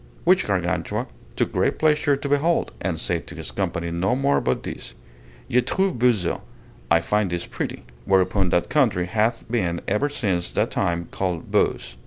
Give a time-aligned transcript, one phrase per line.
[0.23, 1.05] Which Gargantua
[1.35, 4.95] took great pleasure to behold, and said to his company no more but this:
[5.47, 6.39] Je trouve beau ce
[6.89, 11.97] (I find this pretty); whereupon that country hath been ever since that time called Beauce.